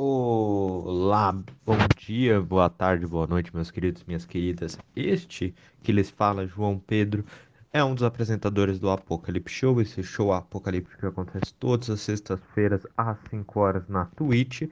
[0.00, 1.32] Olá,
[1.66, 4.78] bom dia, boa tarde, boa noite, meus queridos, minhas queridas.
[4.94, 5.52] Este
[5.82, 7.24] que lhes fala, João Pedro,
[7.72, 9.80] é um dos apresentadores do Apocalipse Show.
[9.80, 14.62] Esse show Apocalipse que acontece todas as sextas-feiras às 5 horas na Twitch.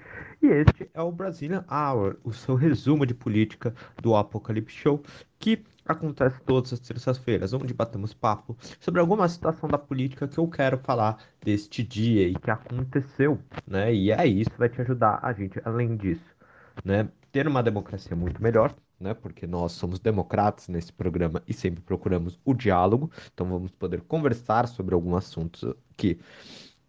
[0.41, 5.03] E este é o Brazilian Hour, o seu resumo de política do Apocalipse Show,
[5.41, 10.49] que acontece todas as terças-feiras, onde batemos papo sobre alguma situação da política que eu
[10.49, 13.95] quero falar deste dia e que aconteceu, né?
[13.95, 16.35] E é isso vai te ajudar a gente, além disso,
[16.85, 17.09] né?
[17.33, 19.15] Ter uma democracia muito melhor, né?
[19.15, 24.69] Porque nós somos democratas nesse programa e sempre procuramos o diálogo, então vamos poder conversar
[24.69, 26.19] sobre alguns assuntos que,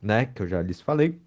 [0.02, 0.26] né?
[0.26, 1.20] Que eu já lhes falei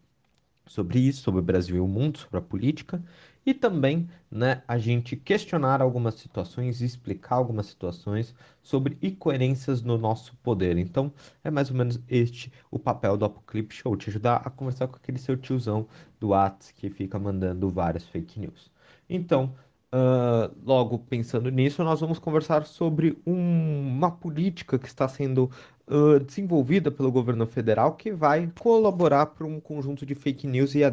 [0.67, 3.03] sobre isso, sobre o Brasil e o mundo, sobre a política
[3.51, 8.33] e também né, a gente questionar algumas situações e explicar algumas situações
[8.63, 10.79] sobre incoerências no nosso poder.
[10.79, 14.87] Então, é mais ou menos este o papel do Apocalipse Show, te ajudar a conversar
[14.87, 15.89] com aquele seu tiozão
[16.21, 18.71] do Whats que fica mandando várias fake news.
[19.09, 19.53] Então,
[19.93, 25.51] uh, logo pensando nisso, nós vamos conversar sobre um, uma política que está sendo
[25.89, 30.85] uh, desenvolvida pelo governo federal que vai colaborar para um conjunto de fake news e
[30.85, 30.91] a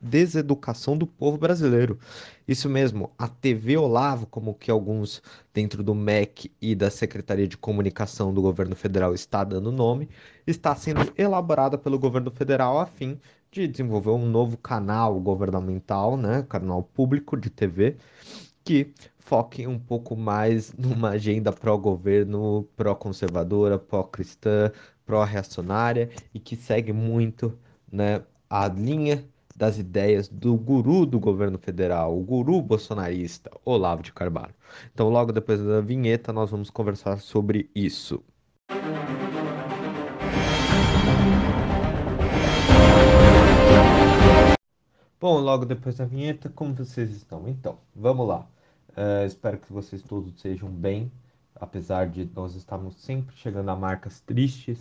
[0.00, 1.98] deseducação do povo brasileiro.
[2.46, 7.56] Isso mesmo, a TV Olavo, como que alguns dentro do MEC e da Secretaria de
[7.56, 10.08] Comunicação do governo federal está dando nome,
[10.46, 13.18] está sendo elaborada pelo governo federal a fim
[13.50, 17.96] de desenvolver um novo canal governamental, né, canal público de TV,
[18.64, 24.70] que foque um pouco mais numa agenda pró-governo, pró-conservadora, pró-cristã,
[25.04, 27.58] pró-reacionária e que segue muito
[27.90, 29.24] né, a linha
[29.58, 34.54] das ideias do guru do governo federal, o guru bolsonarista, Olavo de Carvalho.
[34.94, 38.22] Então, logo depois da vinheta, nós vamos conversar sobre isso.
[45.20, 47.48] Bom, logo depois da vinheta, como vocês estão?
[47.48, 48.46] Então, vamos lá.
[48.90, 51.10] Uh, espero que vocês todos sejam bem,
[51.56, 54.78] apesar de nós estarmos sempre chegando a marcas tristes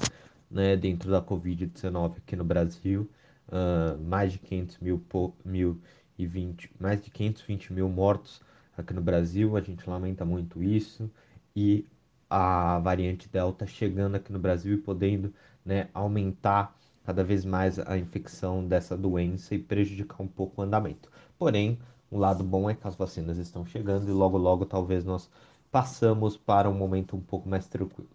[0.52, 3.10] né, dentro da Covid-19 aqui no Brasil
[3.48, 5.04] uh, mais de 500 mil,
[5.44, 5.82] mil
[6.18, 8.42] e 20, mais de 520 mil mortos
[8.78, 9.56] aqui no Brasil.
[9.56, 11.10] A gente lamenta muito isso
[11.56, 11.86] e
[12.30, 15.34] a variante Delta chegando aqui no Brasil e podendo
[15.66, 21.10] né, aumentar cada vez mais a infecção dessa doença e prejudicar um pouco o andamento.
[21.38, 21.80] Porém,
[22.12, 25.30] o lado bom é que as vacinas estão chegando e logo logo talvez nós
[25.72, 28.10] passamos para um momento um pouco mais tranquilo.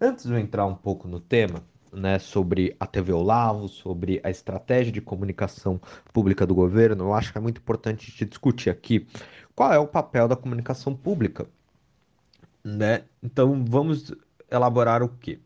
[0.00, 1.62] Antes de eu entrar um pouco no tema,
[1.94, 5.80] né, sobre a TV Olavo, sobre a estratégia de comunicação
[6.12, 9.06] pública do governo, eu acho que é muito importante te discutir aqui
[9.54, 11.46] qual é o papel da comunicação pública.
[12.62, 13.04] Né?
[13.22, 14.12] Então vamos
[14.50, 15.40] elaborar o que?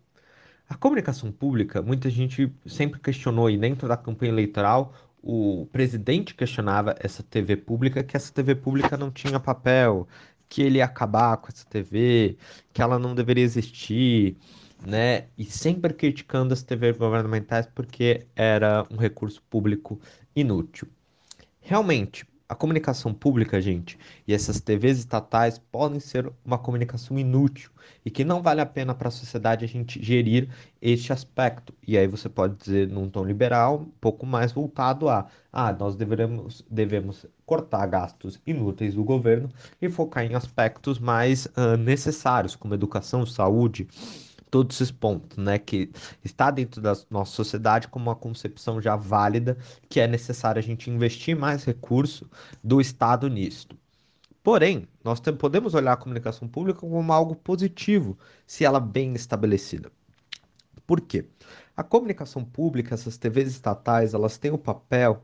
[0.68, 4.92] A comunicação pública, muita gente sempre questionou, e dentro da campanha eleitoral,
[5.22, 10.06] o presidente questionava essa TV pública, que essa TV pública não tinha papel,
[10.48, 12.36] que ele ia acabar com essa TV,
[12.72, 14.36] que ela não deveria existir
[14.86, 15.26] né?
[15.36, 20.00] E sempre criticando as TVs governamentais porque era um recurso público
[20.34, 20.88] inútil.
[21.60, 27.70] Realmente, a comunicação pública, gente, e essas TVs estatais podem ser uma comunicação inútil
[28.02, 30.48] e que não vale a pena para a sociedade a gente gerir
[30.80, 31.74] este aspecto.
[31.86, 35.94] E aí você pode dizer num tom liberal, um pouco mais voltado a, ah, nós
[35.94, 39.50] devemos, devemos cortar gastos inúteis do governo
[39.80, 43.86] e focar em aspectos mais uh, necessários, como educação, saúde,
[44.50, 45.90] todos esses pontos, né, que
[46.24, 49.56] está dentro da nossa sociedade como uma concepção já válida
[49.88, 52.28] que é necessário a gente investir mais recurso
[52.62, 53.76] do Estado nisto.
[54.42, 58.16] Porém, nós podemos olhar a comunicação pública como algo positivo,
[58.46, 59.92] se ela bem estabelecida.
[60.86, 61.26] Por quê?
[61.76, 65.22] A comunicação pública, essas TVs estatais, elas têm o papel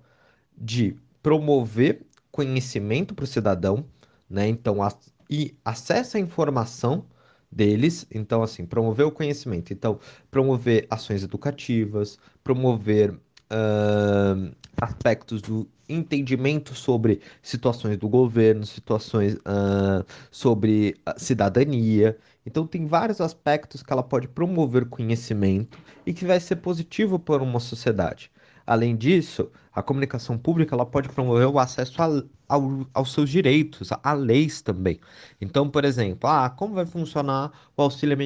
[0.56, 3.86] de promover conhecimento para o cidadão,
[4.28, 4.46] né?
[4.46, 4.92] Então, a,
[5.30, 7.06] e acesso à informação
[7.54, 8.06] deles.
[8.12, 9.72] Então, assim, promover o conhecimento.
[9.72, 9.98] Então,
[10.30, 20.96] promover ações educativas, promover uh, aspectos do entendimento sobre situações do governo, situações uh, sobre
[21.16, 22.18] cidadania.
[22.46, 27.42] Então, tem vários aspectos que ela pode promover conhecimento e que vai ser positivo para
[27.42, 28.30] uma sociedade.
[28.66, 33.92] Além disso, a comunicação pública ela pode promover o acesso a, ao, aos seus direitos,
[33.92, 35.00] a, a, leis também.
[35.40, 38.16] Então, por exemplo, ah, como vai funcionar o auxílio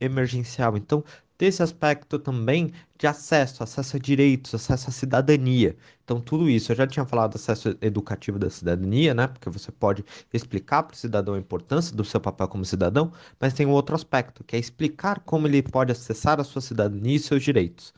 [0.00, 0.76] emergencial?
[0.76, 1.02] Então,
[1.36, 5.76] ter esse aspecto também de acesso, acesso a direitos, acesso à cidadania.
[6.04, 6.70] Então, tudo isso.
[6.70, 9.26] Eu já tinha falado do acesso educativo da cidadania, né?
[9.26, 13.54] Porque você pode explicar para o cidadão a importância do seu papel como cidadão, mas
[13.54, 17.18] tem um outro aspecto, que é explicar como ele pode acessar a sua cidadania e
[17.18, 17.92] seus direitos.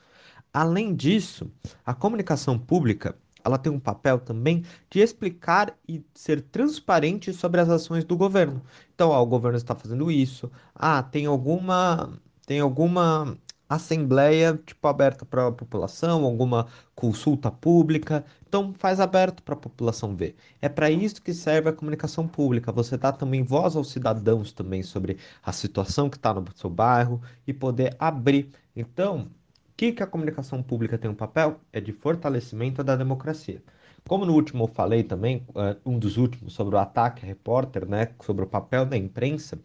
[0.55, 1.51] Além disso,
[1.85, 7.69] a comunicação pública ela tem um papel também de explicar e ser transparente sobre as
[7.69, 8.63] ações do governo.
[8.95, 10.51] Então, ó, o governo está fazendo isso.
[10.75, 13.37] Ah, tem alguma tem alguma
[13.69, 18.25] assembleia tipo aberta para a população, alguma consulta pública.
[18.49, 20.37] Então, faz aberto para a população ver.
[20.61, 22.73] É para isso que serve a comunicação pública.
[22.73, 27.21] Você dá também voz aos cidadãos também sobre a situação que está no seu bairro
[27.47, 28.51] e poder abrir.
[28.77, 29.29] Então,
[29.77, 31.61] que, que a comunicação pública tem um papel?
[31.73, 33.63] É de fortalecimento da democracia.
[34.07, 37.89] Como no último eu falei também, uh, um dos últimos, sobre o ataque a repórter,
[37.89, 39.59] né, sobre o papel da imprensa,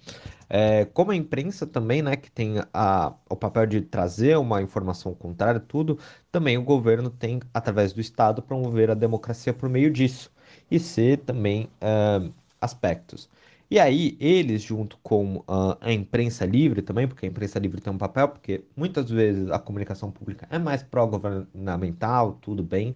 [0.49, 5.13] é, como a imprensa também, né, que tem a, o papel de trazer uma informação
[5.13, 5.99] contrária, tudo,
[6.31, 10.31] também o governo tem, através do Estado, promover a democracia por meio disso,
[10.71, 13.29] e ser também uh, aspectos.
[13.71, 15.43] E aí, eles, junto com
[15.79, 19.59] a imprensa livre também, porque a imprensa livre tem um papel, porque muitas vezes a
[19.59, 22.95] comunicação pública é mais pró-governamental, tudo bem,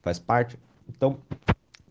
[0.00, 0.56] faz parte.
[0.88, 1.18] Então,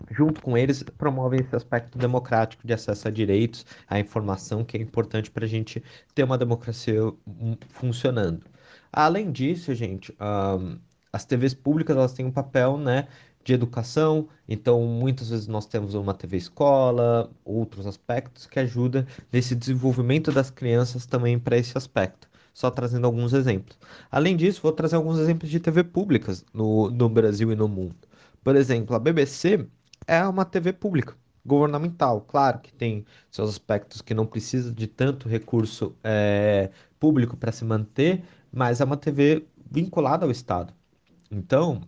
[0.10, 4.82] junto com eles, promovem esse aspecto democrático de acesso a direitos, à informação, que é
[4.82, 5.84] importante para a gente
[6.16, 8.46] ter uma democracia hum, funcionando.
[8.94, 10.78] Além disso, gente, um,
[11.12, 13.08] as TVs públicas elas têm um papel, né,
[13.44, 19.56] de educação, então muitas vezes nós temos uma TV escola, outros aspectos que ajudam nesse
[19.56, 22.30] desenvolvimento das crianças também para esse aspecto.
[22.54, 23.80] Só trazendo alguns exemplos.
[24.12, 27.96] Além disso, vou trazer alguns exemplos de TV públicas no, no Brasil e no mundo.
[28.44, 29.68] Por exemplo, a BBC
[30.08, 31.16] é uma TV pública,
[31.46, 32.22] governamental.
[32.22, 37.64] Claro que tem seus aspectos que não precisa de tanto recurso é, público para se
[37.66, 40.74] manter, mas é uma TV vinculada ao Estado.
[41.32, 41.82] Então,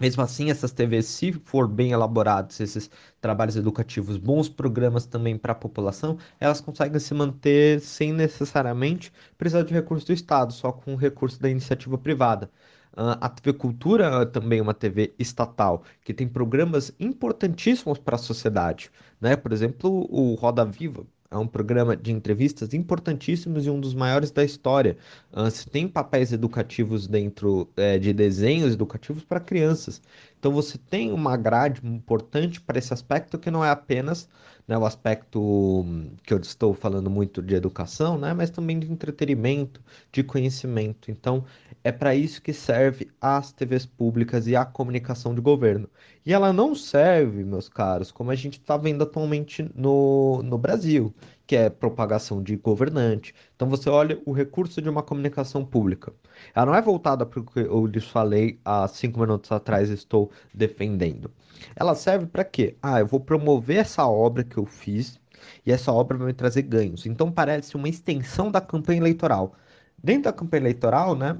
[0.00, 5.52] mesmo assim, essas TVs, se for bem elaborados, esses trabalhos educativos, bons programas também para
[5.52, 10.96] a população, elas conseguem se manter sem necessariamente precisar de recurso do Estado, só com
[10.96, 12.50] recurso da iniciativa privada.
[12.92, 18.90] A TV Cultura também é uma TV estatal, que tem programas importantíssimos para a sociedade.
[19.20, 19.36] Né?
[19.36, 24.32] Por exemplo, o Roda Viva, é um programa de entrevistas importantíssimos e um dos maiores
[24.32, 24.96] da história.
[25.32, 30.02] Uh, se tem papéis educativos dentro é, de desenhos educativos para crianças.
[30.38, 34.28] Então você tem uma grade importante para esse aspecto que não é apenas
[34.70, 35.40] né, o aspecto
[35.82, 39.82] hum, que eu estou falando muito de educação, né, mas também de entretenimento,
[40.12, 41.10] de conhecimento.
[41.10, 41.44] Então
[41.82, 45.90] é para isso que serve as TVs públicas e a comunicação de governo.
[46.24, 51.12] E ela não serve, meus caros, como a gente está vendo atualmente no, no Brasil,
[51.50, 53.34] que é propagação de governante.
[53.56, 56.12] Então você olha o recurso de uma comunicação pública.
[56.54, 60.30] Ela não é voltada para o que eu lhes falei há cinco minutos atrás, estou
[60.54, 61.28] defendendo.
[61.74, 62.76] Ela serve para quê?
[62.80, 65.20] Ah, eu vou promover essa obra que eu fiz
[65.66, 67.04] e essa obra vai me trazer ganhos.
[67.04, 69.56] Então parece uma extensão da campanha eleitoral.
[69.98, 71.36] Dentro da campanha eleitoral, né,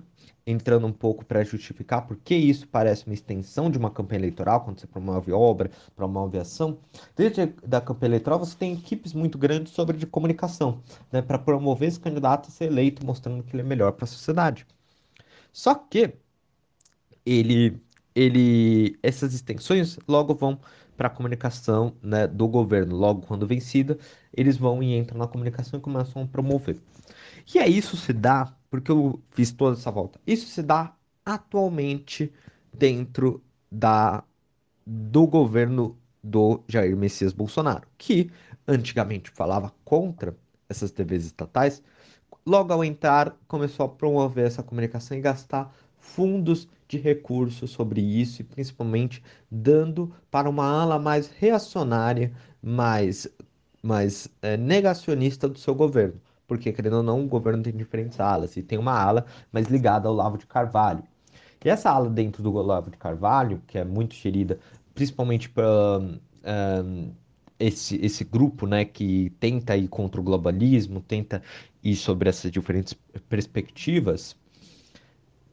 [0.51, 4.63] entrando um pouco para justificar por que isso parece uma extensão de uma campanha eleitoral,
[4.63, 6.79] quando você promove obra, promove ação.
[7.17, 10.83] Desde da campanha eleitoral, você tem equipes muito grandes sobre de comunicação,
[11.13, 14.09] né, para promover esse candidato a ser eleito, mostrando que ele é melhor para a
[14.09, 14.67] sociedade.
[15.53, 16.15] Só que
[17.25, 17.81] ele,
[18.15, 20.59] ele, essas extensões logo vão
[20.97, 22.95] para a comunicação né, do governo.
[22.95, 23.99] Logo, quando vencida,
[24.37, 26.79] eles vão e entram na comunicação e começam a promover.
[27.55, 30.95] E aí isso se dá, porque eu fiz toda essa volta, isso se dá
[31.25, 32.33] atualmente
[32.73, 34.25] dentro da
[34.87, 38.31] do governo do Jair Messias Bolsonaro, que
[38.67, 40.37] antigamente falava contra
[40.69, 41.83] essas TVs estatais,
[42.47, 48.43] logo ao entrar começou a promover essa comunicação e gastar fundos de recursos sobre isso
[48.43, 53.29] e principalmente dando para uma ala mais reacionária, mais,
[53.83, 58.57] mais é, negacionista do seu governo porque, querendo ou não, o governo tem diferentes alas,
[58.57, 61.05] e tem uma ala mais ligada ao Lavo de Carvalho.
[61.65, 64.59] E essa ala dentro do Olavo de Carvalho, que é muito gerida
[64.93, 67.13] principalmente para um,
[67.57, 71.41] esse, esse grupo né, que tenta ir contra o globalismo, tenta
[71.85, 72.95] ir sobre essas diferentes
[73.29, 74.35] perspectivas,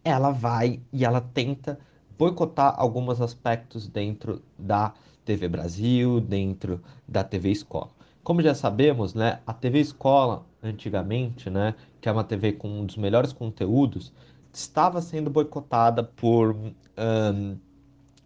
[0.03, 1.77] ela vai e ela tenta
[2.17, 7.91] boicotar alguns aspectos dentro da TV Brasil, dentro da TV Escola.
[8.23, 12.85] Como já sabemos, né, a TV Escola, antigamente, né, que é uma TV com um
[12.85, 14.13] dos melhores conteúdos,
[14.53, 17.57] estava sendo boicotada por um,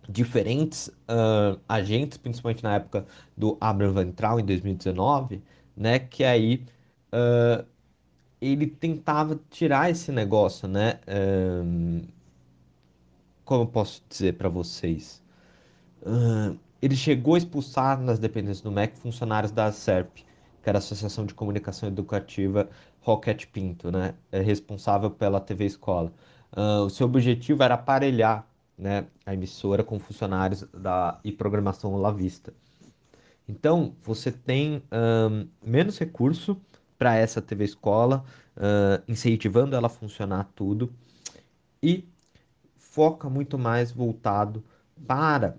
[0.10, 3.06] diferentes uh, agentes, principalmente na época
[3.38, 5.42] do Abraham Ventral, em 2019,
[5.76, 6.66] né, que aí
[7.14, 7.66] uh,
[8.42, 11.00] ele tentava tirar esse negócio, né,
[11.64, 12.02] um,
[13.46, 15.22] como eu posso dizer para vocês?
[16.02, 20.24] Uh, ele chegou a expulsar nas dependências do MEC funcionários da SERP,
[20.62, 22.70] que era a Associação de Comunicação Educativa
[23.02, 24.14] Roquete Pinto, né?
[24.32, 26.14] É responsável pela TV Escola.
[26.52, 28.46] Uh, o seu objetivo era aparelhar
[28.78, 32.54] né, a emissora com funcionários da, e programação olavista.
[33.48, 36.60] Então, você tem um, menos recurso
[36.98, 38.24] para essa TV Escola,
[38.58, 40.94] uh, incentivando ela a funcionar tudo,
[41.82, 42.08] e
[42.76, 44.64] foca muito mais voltado
[45.08, 45.56] para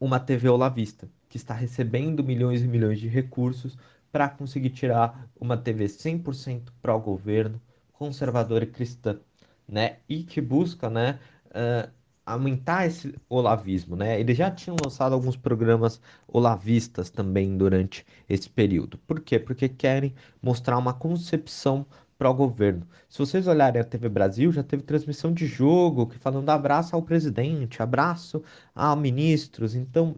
[0.00, 3.76] uma TV olavista, que está recebendo milhões e milhões de recursos
[4.10, 7.60] para conseguir tirar uma TV 100% pró-governo,
[7.92, 9.20] conservadora e cristã,
[9.68, 9.98] né?
[10.08, 11.90] E que busca, né, uh,
[12.24, 14.18] aumentar esse olavismo, né?
[14.18, 18.96] Eles já tinham lançado alguns programas olavistas também durante esse período.
[18.98, 19.38] Por quê?
[19.38, 22.86] Porque querem mostrar uma concepção para o governo.
[23.08, 27.02] Se vocês olharem a TV Brasil, já teve transmissão de jogo que falando abraço ao
[27.02, 28.42] presidente, abraço
[28.74, 29.74] a ministros.
[29.74, 30.16] Então,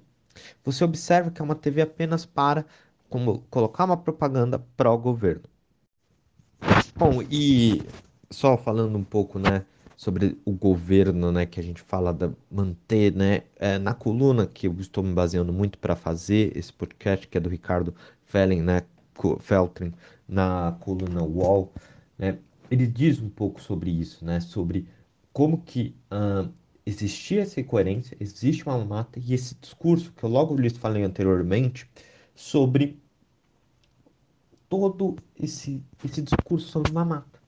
[0.65, 2.65] você observa que é uma TV apenas para
[3.09, 5.45] como colocar uma propaganda pró-governo.
[6.97, 7.83] Bom, e
[8.31, 9.65] só falando um pouco, né,
[9.97, 14.67] sobre o governo, né, que a gente fala da manter, né, é, na coluna que
[14.67, 18.83] eu estou me baseando muito para fazer esse podcast, que é do Ricardo Felling, né,
[19.41, 19.93] Feltrin,
[20.29, 21.73] na coluna Wall,
[22.19, 22.39] né,
[22.71, 24.89] ele diz um pouco sobre isso, né, sobre
[25.33, 26.49] como que uh,
[26.89, 31.89] existia essa incoerência, existe uma mata e esse discurso que eu logo lhes falei anteriormente
[32.35, 33.03] sobre
[34.69, 37.41] todo esse, esse discurso sobre uma mata,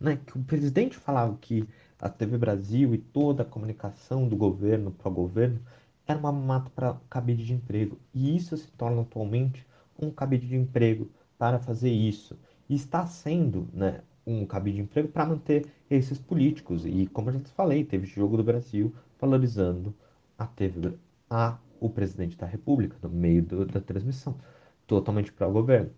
[0.00, 1.68] né, que o presidente falava que
[2.00, 5.62] a TV Brasil e toda a comunicação do governo para o governo
[6.06, 8.00] era uma mata para cabide de emprego.
[8.14, 9.66] E isso se torna atualmente
[9.98, 12.38] um cabide de emprego para fazer isso.
[12.68, 16.84] E está sendo né, um cabide de emprego para manter esses políticos.
[16.86, 19.94] E como eu já falei, teve Jogo do Brasil valorizando
[20.38, 20.94] a TV,
[21.28, 24.36] a, o presidente da República no meio do, da transmissão,
[24.86, 25.90] totalmente para o governo.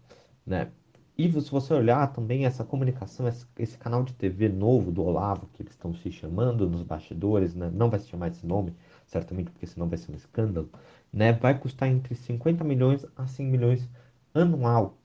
[0.47, 0.71] Né?
[1.17, 5.49] E se você olhar também essa comunicação, esse, esse, canal de TV novo do Olavo,
[5.53, 7.71] que eles estão se chamando nos bastidores, né?
[7.73, 8.75] não vai se chamar esse nome,
[9.07, 10.69] certamente porque senão vai ser um escândalo,
[11.13, 11.33] né?
[11.33, 13.89] vai custar entre 50 milhões a 100 milhões
[14.35, 14.99] anual.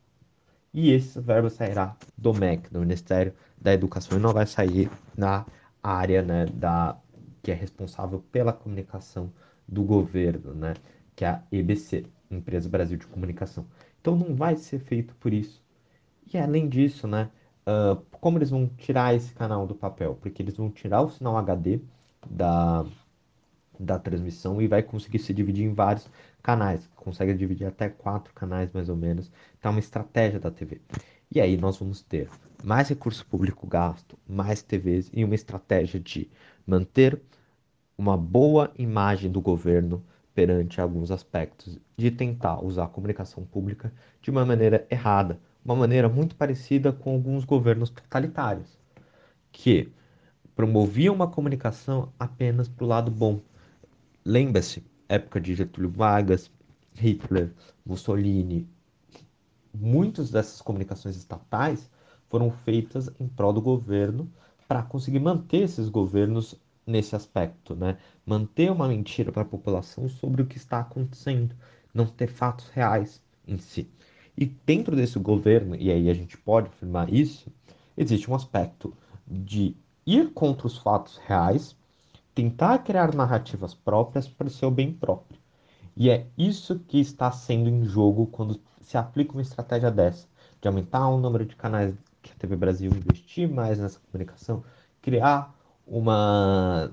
[0.73, 5.45] E esse verbo sairá do MEC, do Ministério da Educação, e não vai sair na
[5.81, 6.97] área né, da,
[7.41, 9.31] que é responsável pela comunicação
[9.67, 10.73] do governo, né,
[11.15, 13.65] que é a EBC, Empresa Brasil de Comunicação.
[14.01, 15.61] Então não vai ser feito por isso
[16.33, 17.29] e além disso, né,
[17.65, 20.15] uh, como eles vão tirar esse canal do papel?
[20.21, 21.79] Porque eles vão tirar o sinal HD
[22.29, 22.85] da,
[23.79, 26.09] da transmissão e vai conseguir se dividir em vários
[26.41, 26.89] canais.
[26.95, 29.31] Consegue dividir até quatro canais, mais ou menos.
[29.57, 30.81] Então, é uma estratégia da TV.
[31.31, 32.27] E aí nós vamos ter
[32.63, 36.29] mais recurso público gasto, mais TVs e uma estratégia de
[36.65, 37.21] manter
[37.97, 40.03] uma boa imagem do governo
[40.33, 46.07] perante alguns aspectos, de tentar usar a comunicação pública de uma maneira errada, uma maneira
[46.07, 48.79] muito parecida com alguns governos totalitários,
[49.51, 49.91] que
[50.55, 53.41] promoviam uma comunicação apenas para o lado bom.
[54.25, 56.51] Lembre-se, época de Getúlio Vargas,
[56.93, 57.51] Hitler,
[57.85, 58.69] Mussolini,
[59.73, 61.89] muitas dessas comunicações estatais
[62.29, 64.31] foram feitas em prol do governo
[64.67, 67.97] para conseguir manter esses governos nesse aspecto, né?
[68.25, 71.55] Manter uma mentira para a população sobre o que está acontecendo,
[71.93, 73.89] não ter fatos reais em si.
[74.37, 77.51] E dentro desse governo, e aí a gente pode afirmar isso,
[77.97, 78.95] existe um aspecto
[79.27, 79.75] de
[80.05, 81.75] ir contra os fatos reais,
[82.39, 85.37] tentar criar narrativas próprias para o seu bem próprio.
[85.95, 90.25] E é isso que está sendo em jogo quando se aplica uma estratégia dessa,
[90.61, 94.63] de aumentar o número de canais que a TV Brasil investir mais nessa comunicação,
[95.01, 95.53] criar
[95.85, 96.89] uma,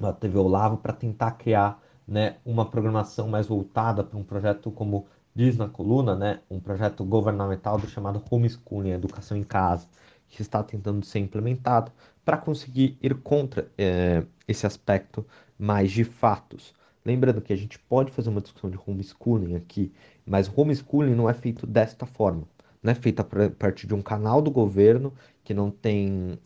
[0.00, 5.06] uma TV Olavo para tentar criar né, uma programação mais voltada para um projeto como
[5.34, 9.86] diz na coluna, né, um projeto governamental do chamado homeschooling, educação em casa,
[10.28, 11.92] que está tentando ser implementado
[12.24, 15.26] para conseguir ir contra é, esse aspecto
[15.58, 16.74] mais de fatos.
[17.04, 19.92] Lembrando que a gente pode fazer uma discussão de homeschooling aqui,
[20.26, 22.48] mas homeschooling não é feito desta forma.
[22.82, 23.24] Não é feito a
[23.58, 25.12] partir de um canal do governo
[25.44, 26.38] que não tem.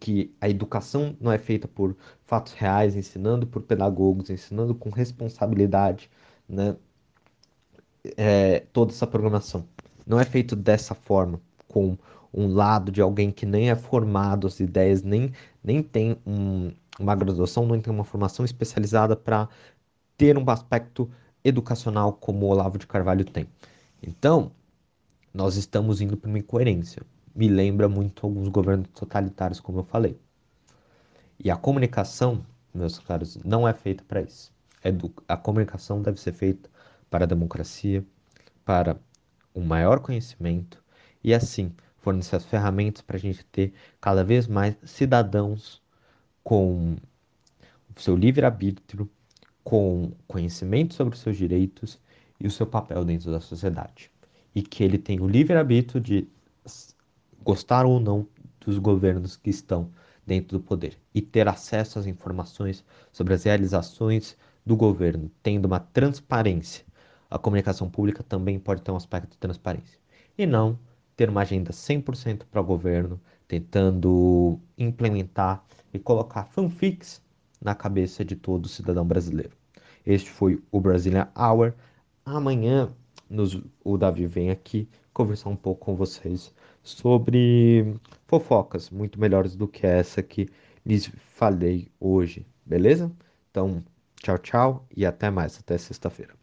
[0.00, 6.10] que a educação não é feita por fatos reais, ensinando por pedagogos, ensinando com responsabilidade,
[6.48, 6.76] né?
[8.16, 9.68] é, toda essa programação.
[10.06, 11.96] Não é feito dessa forma, com
[12.32, 15.32] um lado de alguém que nem é formado as ideias, nem,
[15.62, 19.48] nem tem um, uma graduação, nem tem uma formação especializada para
[20.16, 21.10] ter um aspecto
[21.44, 23.46] educacional como o Olavo de Carvalho tem.
[24.02, 24.50] Então,
[25.32, 27.02] nós estamos indo para uma incoerência.
[27.34, 30.18] Me lembra muito alguns governos totalitários, como eu falei.
[31.38, 32.44] E a comunicação,
[32.74, 34.52] meus caros, não é feita para isso.
[35.26, 36.68] A comunicação deve ser feita
[37.08, 38.04] para a democracia,
[38.64, 38.96] para
[39.54, 40.82] um maior conhecimento
[41.22, 45.82] e assim fornecer as ferramentas para a gente ter cada vez mais cidadãos
[46.42, 46.96] com
[47.96, 49.10] seu livre-arbítrio,
[49.62, 51.98] com conhecimento sobre os seus direitos
[52.40, 54.10] e o seu papel dentro da sociedade.
[54.54, 56.28] E que ele tem o livre-arbítrio de
[57.42, 58.26] gostar ou não
[58.60, 59.90] dos governos que estão
[60.26, 65.80] dentro do poder e ter acesso às informações sobre as realizações do governo, tendo uma
[65.80, 66.84] transparência.
[67.30, 69.98] A comunicação pública também pode ter um aspecto de transparência.
[70.36, 70.78] E não
[71.18, 77.20] ter uma agenda 100% para o governo, tentando implementar e colocar fanfics
[77.60, 79.50] na cabeça de todo cidadão brasileiro.
[80.06, 81.74] Este foi o Brazilian Hour.
[82.24, 82.92] Amanhã
[83.28, 87.96] nos, o Davi vem aqui conversar um pouco com vocês sobre
[88.28, 90.48] fofocas muito melhores do que essa que
[90.86, 93.10] lhes falei hoje, beleza?
[93.50, 93.82] Então,
[94.22, 96.37] tchau, tchau e até mais, até sexta-feira.